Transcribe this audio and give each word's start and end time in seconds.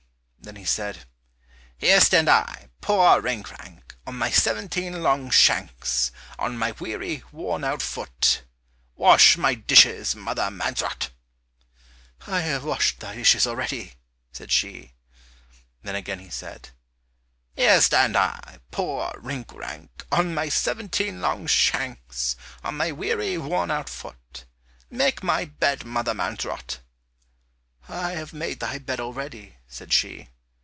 Then 0.43 0.55
he 0.55 0.65
said, 0.65 1.05
"Here 1.77 2.01
stand 2.01 2.27
I, 2.27 2.69
poor 2.81 3.21
Rinkrank, 3.21 3.95
On 4.07 4.17
my 4.17 4.31
seventeen 4.31 5.03
long 5.03 5.29
shanks, 5.29 6.11
On 6.39 6.57
my 6.57 6.71
weary, 6.71 7.21
worn 7.31 7.63
out 7.63 7.81
foot, 7.83 8.41
Wash 8.95 9.37
my 9.37 9.53
dishes, 9.53 10.13
Mother 10.15 10.49
Mansrot." 10.49 11.11
"I 12.27 12.41
have 12.41 12.63
washed 12.65 12.99
thy 13.01 13.15
dishes 13.17 13.45
already," 13.45 13.93
said 14.33 14.51
she. 14.51 14.93
Then 15.83 15.93
again 15.95 16.17
he 16.19 16.31
said, 16.31 16.69
"Here 17.55 17.79
stand 17.79 18.17
I, 18.17 18.59
poor 18.71 19.13
Rinkrank, 19.19 20.05
On 20.11 20.33
my 20.33 20.49
seventeen 20.49 21.21
long 21.21 21.45
shanks, 21.47 22.35
On 22.63 22.75
my 22.75 22.91
weary, 22.91 23.37
worn 23.37 23.69
out 23.69 23.89
foot, 23.89 24.45
Make 24.89 25.21
me 25.21 25.27
my 25.27 25.45
bed, 25.45 25.85
Mother 25.85 26.15
Mansrot." 26.15 26.79
"I 27.87 28.11
have 28.11 28.33
made 28.33 28.59
thy 28.59 28.77
bed 28.77 28.99
already," 28.99 29.57
said 29.67 29.91
she. 29.93 30.27